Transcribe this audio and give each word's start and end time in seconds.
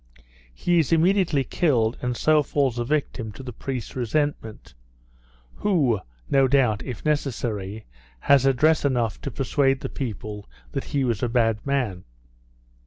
He 0.51 0.79
is 0.79 0.91
immediately 0.91 1.43
killed, 1.43 1.95
and 2.01 2.17
so 2.17 2.41
falls 2.41 2.79
a 2.79 2.83
victim 2.83 3.31
to 3.33 3.43
the 3.43 3.53
priest's 3.53 3.95
resentment, 3.95 4.73
who, 5.57 5.99
no 6.27 6.47
doubt 6.47 6.81
(if 6.81 7.05
necessary), 7.05 7.85
has 8.21 8.47
address 8.47 8.83
enough 8.83 9.21
to 9.21 9.29
persuade 9.29 9.81
the 9.81 9.89
people 9.89 10.49
that 10.71 10.85
he 10.85 11.03
was 11.03 11.21
a 11.21 11.29
bad 11.29 11.63
man. 11.67 12.03